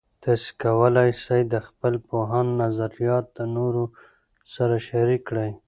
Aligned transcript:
تاسې 0.23 0.49
کولای 0.63 1.09
سئ 1.25 1.41
د 1.53 1.55
خپل 1.67 1.93
پوهاند 2.07 2.49
نظریات 2.63 3.25
د 3.37 3.39
نورو 3.55 3.83
سره 4.55 4.75
شریک 4.87 5.21
کړئ. 5.29 5.51